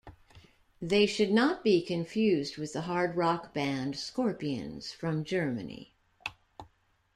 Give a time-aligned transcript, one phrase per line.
[0.81, 5.93] They should not be confused with the hard rock band Scorpions from Germany.